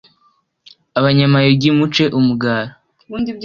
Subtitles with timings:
[0.99, 2.71] abanyamayugi muce umugara